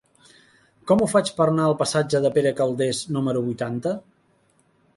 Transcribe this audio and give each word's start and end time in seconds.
Com 0.91 1.01
ho 1.05 1.09
faig 1.11 1.27
per 1.41 1.45
anar 1.51 1.67
al 1.71 1.75
passatge 1.81 2.21
de 2.25 2.31
Pere 2.37 2.55
Calders 2.61 3.03
número 3.19 3.45
vuitanta? 3.51 3.93